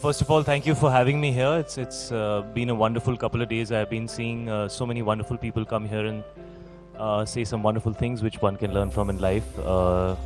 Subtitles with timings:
[0.00, 1.52] first of all, thank you for having me here.
[1.62, 3.70] It's it's uh, been a wonderful couple of days.
[3.70, 6.24] I've been seeing uh, so many wonderful people come here and
[6.98, 9.58] uh, say some wonderful things which one can learn from in life.
[9.58, 10.16] Uh,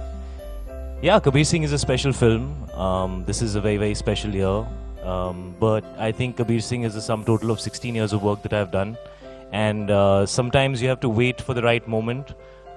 [1.03, 2.47] yeah, Kabir Singh is a special film.
[2.87, 4.65] Um, this is a very very special year.
[5.03, 8.43] Um, but I think Kabir Singh is a sum total of 16 years of work
[8.43, 8.97] that I've done,
[9.53, 12.35] and uh, sometimes you have to wait for the right moment.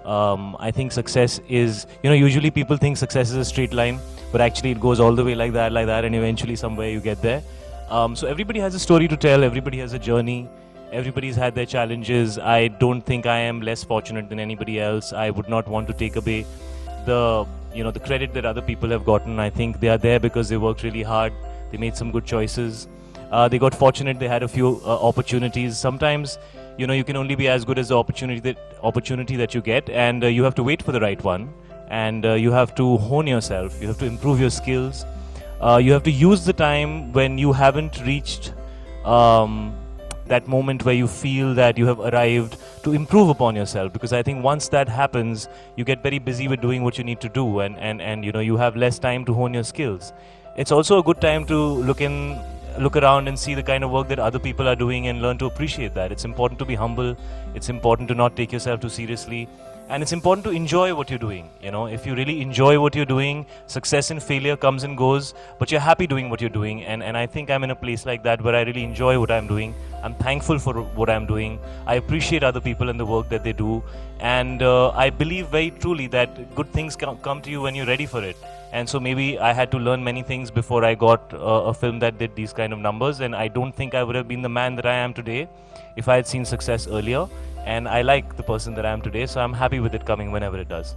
[0.07, 3.99] Um, I think success is, you know, usually people think success is a straight line,
[4.31, 7.01] but actually it goes all the way like that, like that, and eventually somewhere you
[7.01, 7.43] get there.
[7.89, 10.49] Um, so everybody has a story to tell, everybody has a journey,
[10.93, 12.39] everybody's had their challenges.
[12.39, 15.11] I don't think I am less fortunate than anybody else.
[15.11, 16.45] I would not want to take away
[17.05, 17.45] the,
[17.75, 19.41] you know, the credit that other people have gotten.
[19.41, 21.33] I think they are there because they worked really hard,
[21.71, 22.87] they made some good choices.
[23.29, 25.77] Uh, they got fortunate, they had a few uh, opportunities.
[25.77, 26.37] Sometimes
[26.77, 29.61] you know you can only be as good as the opportunity that opportunity that you
[29.61, 31.51] get and uh, you have to wait for the right one
[31.89, 33.81] and uh, you have to hone yourself.
[33.81, 35.05] You have to improve your skills.
[35.61, 38.53] Uh, you have to use the time when you haven't reached
[39.05, 39.75] um,
[40.25, 44.21] that moment where you feel that you have arrived to improve upon yourself because i
[44.21, 45.47] think once that happens
[45.77, 48.31] you get very busy with doing what you need to do and, and, and you
[48.33, 50.13] know you have less time to hone your skills.
[50.57, 52.39] It's also a good time to look in
[52.79, 55.37] look around and see the kind of work that other people are doing and learn
[55.39, 56.11] to appreciate that.
[56.11, 57.15] It's important to be humble.
[57.55, 59.47] It's important to not take yourself too seriously.
[59.89, 61.49] And it's important to enjoy what you're doing.
[61.61, 65.33] You know, if you really enjoy what you're doing, success and failure comes and goes,
[65.59, 66.83] but you're happy doing what you're doing.
[66.83, 69.31] And, and I think I'm in a place like that where I really enjoy what
[69.31, 69.73] I'm doing.
[70.03, 71.57] I'm thankful for what I'm doing.
[71.85, 73.81] I appreciate other people and the work that they do.
[74.19, 77.85] And uh, I believe very truly that good things come, come to you when you're
[77.85, 78.35] ready for it
[78.71, 81.99] and so maybe I had to learn many things before I got uh, a film
[81.99, 83.21] that did these kind of numbers.
[83.21, 85.47] And I don't think I would have been the man that I am today
[85.95, 87.27] if I had seen success earlier.
[87.65, 90.31] And I like the person that I am today, so I'm happy with it coming
[90.31, 90.95] whenever it does.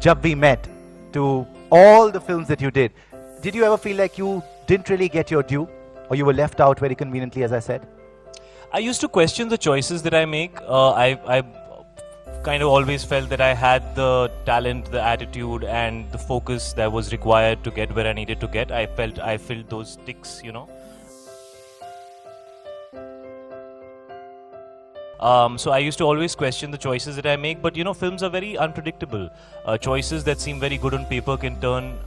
[0.00, 0.68] Jab we met
[1.12, 2.92] to all the films that you did,
[3.40, 5.68] did you ever feel like you didn't really get your due,
[6.10, 7.86] or you were left out very conveniently, as I said?
[8.72, 10.60] I used to question the choices that I make.
[10.60, 11.42] Uh, I, I
[12.46, 16.92] kind of always felt that I had the talent, the attitude, and the focus that
[16.96, 18.70] was required to get where I needed to get.
[18.70, 20.68] I felt I filled those ticks, you know.
[25.18, 27.94] Um, so I used to always question the choices that I make, but you know,
[27.94, 29.28] films are very unpredictable.
[29.64, 31.98] Uh, choices that seem very good on paper can turn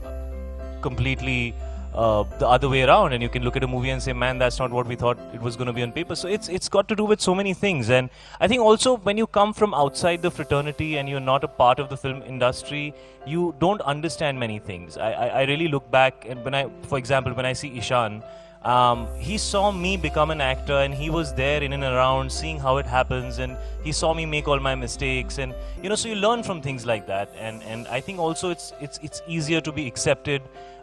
[0.80, 1.54] completely
[1.94, 4.38] uh, the other way around and you can look at a movie and say man
[4.38, 6.14] that's not what we thought it was going to be on paper.
[6.14, 9.16] So it's it's got to do with so many things and i think also when
[9.16, 12.94] you come from outside the fraternity and you're not a part of the film industry
[13.26, 14.96] you don't understand many things.
[14.96, 18.22] I i, I really look back and when i for example when i see ishan
[18.62, 22.58] um, he saw me become an actor and he was there in and around seeing
[22.58, 26.08] how it happens and he saw me make all my mistakes and you know so
[26.08, 29.60] you learn from things like that and and i think also it's it's it's easier
[29.60, 30.42] to be accepted.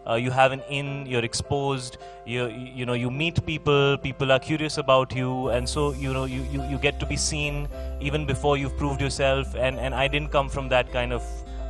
[0.09, 4.39] Uh, you have an in you're exposed you you know you meet people people are
[4.39, 7.67] curious about you and so you know you, you, you get to be seen
[7.99, 11.21] even before you've proved yourself and and i didn't come from that kind of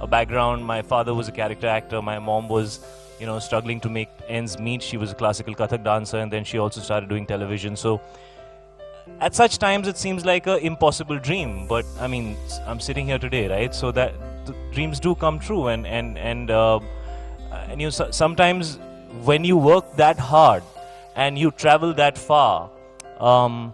[0.02, 0.64] a background.
[0.64, 2.80] My father was a character actor my mom was
[3.20, 4.82] you know struggling to make ends meet.
[4.82, 7.76] She was a classical kathak dancer and then she also started doing television.
[7.76, 8.02] So
[9.20, 11.68] at such times it seems like an impossible dream.
[11.68, 12.36] But i mean
[12.66, 13.74] i'm sitting here today right?
[13.74, 14.14] So that
[14.72, 15.68] dreams do come true.
[15.68, 16.80] And and and uh,
[17.70, 18.80] and you know, sometimes
[19.24, 20.64] when you work that hard
[21.16, 22.70] and you travel that far
[23.20, 23.74] um,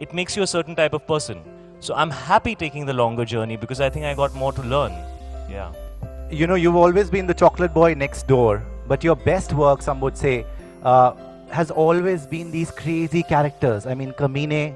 [0.00, 1.42] it makes you a certain type of person.
[1.80, 4.92] So i'm happy taking the longer journey because i think i got more to learn.
[5.50, 5.72] Yeah
[6.30, 10.00] you know you've always been the chocolate boy next door but your best work some
[10.00, 10.44] would say
[10.82, 11.12] uh,
[11.50, 14.74] has always been these crazy characters i mean Kaminey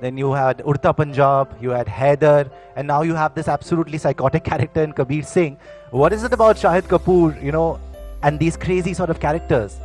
[0.00, 4.44] then you had Udta Punjab, you had Haider, and now you have this absolutely psychotic
[4.50, 5.58] character in Kabir Singh.
[5.90, 7.78] What is it about Shahid Kapoor, you know,
[8.22, 9.78] and these crazy sort of characters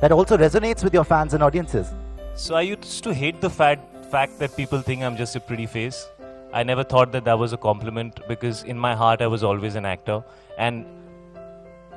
[0.00, 1.92] that also resonates with your fans and audiences?
[2.36, 5.66] So I used to hate the fact, fact that people think I'm just a pretty
[5.66, 6.06] face.
[6.52, 9.74] I never thought that that was a compliment because in my heart I was always
[9.74, 10.22] an actor.
[10.58, 10.86] And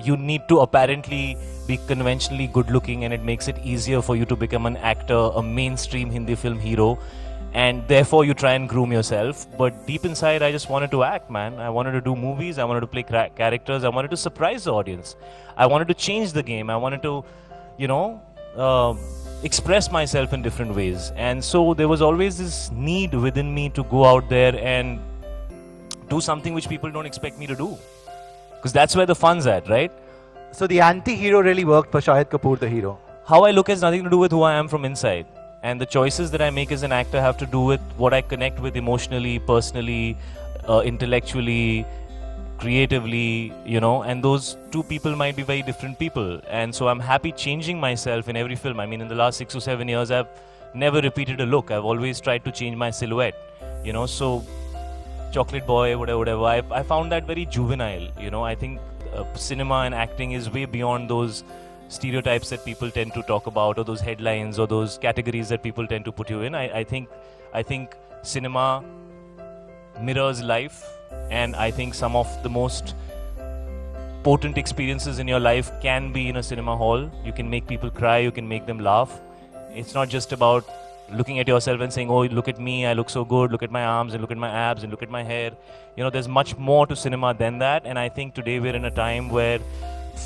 [0.03, 1.37] you need to apparently
[1.67, 5.29] be conventionally good looking and it makes it easier for you to become an actor,
[5.35, 6.97] a mainstream Hindi film hero.
[7.53, 9.47] And therefore you try and groom yourself.
[9.57, 11.59] But deep inside i just wanted to act man.
[11.59, 12.59] I wanted to do movies.
[12.59, 13.83] I wanted to play cra- characters.
[13.83, 15.15] I wanted to surprise the audience.
[15.57, 16.69] I wanted to change the game.
[16.69, 17.23] I wanted to
[17.77, 18.21] you know
[18.55, 18.93] uh,
[19.43, 21.11] express myself in different ways.
[21.15, 24.99] And so there was always this need within me to go out there and
[26.09, 27.77] do something which people don't expect me to do.
[28.55, 29.91] Because that's where the fun's at right?
[30.51, 32.99] So the anti-hero really worked for shahid kapoor the hero?
[33.25, 35.25] How i look has nothing to do with who i am from inside.
[35.61, 38.21] And the choices that I make as an actor have to do with what I
[38.21, 40.17] connect with emotionally, personally,
[40.67, 41.85] uh, intellectually,
[42.59, 46.41] creatively, you know, and those two people might be very different people.
[46.49, 48.79] And so I'm happy changing myself in every film.
[48.79, 50.27] I mean, in the last six or seven years, I've
[50.73, 51.71] never repeated a look.
[51.71, 53.35] I've always tried to change my silhouette,
[53.83, 54.05] you know.
[54.05, 54.43] So,
[55.31, 56.43] Chocolate Boy, whatever, whatever.
[56.43, 58.43] I, I found that very juvenile, you know.
[58.43, 58.79] I think
[59.13, 61.43] uh, cinema and acting is way beyond those
[61.87, 65.87] stereotypes that people tend to talk about, or those headlines, or those categories that people
[65.87, 66.55] tend to put you in.
[66.55, 67.09] I, I think,
[67.53, 68.83] I think cinema
[70.01, 70.83] mirrors life,
[71.29, 72.95] and I think some of the most
[74.23, 77.09] potent experiences in your life can be in a cinema hall.
[77.23, 79.19] You can make people cry, you can make them laugh.
[79.73, 80.65] It's not just about
[81.11, 83.71] looking at yourself and saying, Oh, look at me, I look so good, look at
[83.71, 85.51] my arms, and look at my abs, and look at my hair.
[85.95, 88.85] You know, there's much more to cinema than that, and I think today we're in
[88.85, 89.59] a time where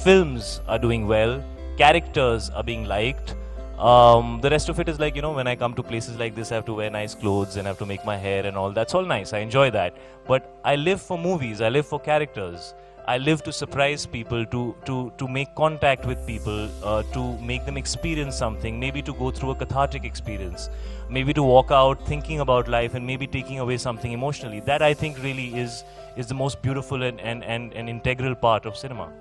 [0.04, 1.44] films are doing well,
[1.78, 3.36] characters are being liked.
[3.80, 6.36] Um, the rest of it is like, you know, when I come to places like
[6.36, 8.56] this, I have to wear nice clothes and I have to make my hair and
[8.56, 8.72] all.
[8.72, 9.34] That's all nice.
[9.34, 9.96] I enjoy that.
[10.28, 12.74] But I live for movies, I live for characters.
[13.06, 17.66] I live to surprise people, to, to, to make contact with people, uh, to make
[17.66, 20.70] them experience something, maybe to go through a cathartic experience,
[21.10, 24.62] maybe to walk out thinking about life and maybe taking away something emotionally.
[24.62, 25.84] That I think really is,
[26.16, 29.12] is the most beautiful and, and, and, and integral part of cinema.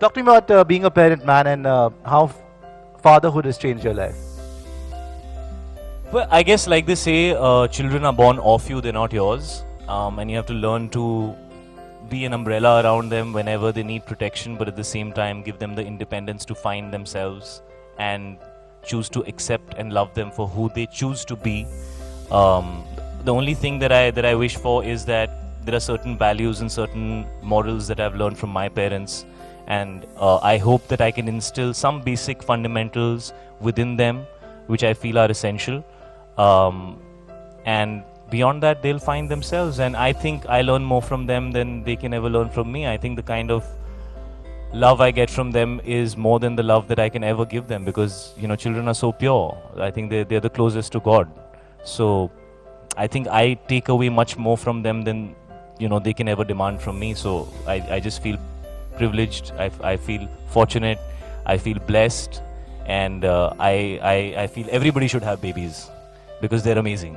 [0.00, 2.30] Talk to me about uh, being a parent, man, and uh, how
[3.02, 4.16] fatherhood has changed your life.
[6.12, 9.64] Well, I guess, like they say, uh, children are born off you, they're not yours.
[9.88, 11.34] Um, and you have to learn to
[12.08, 15.58] be an umbrella around them whenever they need protection, but at the same time, give
[15.58, 17.62] them the independence to find themselves
[17.98, 18.38] and
[18.84, 21.66] choose to accept and love them for who they choose to be.
[22.30, 22.84] Um,
[23.24, 25.30] the only thing that I that I wish for is that
[25.64, 29.26] there are certain values and certain morals that I've learned from my parents,
[29.68, 34.26] and uh, I hope that I can instill some basic fundamentals within them,
[34.66, 35.84] which I feel are essential.
[36.38, 37.00] Um,
[37.66, 41.84] and beyond that, they'll find themselves, and I think I learn more from them than
[41.84, 42.86] they can ever learn from me.
[42.86, 43.66] I think the kind of
[44.72, 47.68] love I get from them is more than the love that I can ever give
[47.68, 49.56] them because you know children are so pure.
[49.76, 51.30] I think they they're the closest to God.
[51.84, 52.30] So
[52.96, 55.34] I think I take away much more from them than
[55.78, 57.14] you know they can ever demand from me.
[57.14, 58.38] So I, I just feel
[58.98, 59.52] privileged.
[59.58, 60.98] I, I feel fortunate.
[61.46, 62.42] I feel blessed,
[62.86, 65.88] and uh, I, I I feel everybody should have babies
[66.42, 67.16] because they're amazing.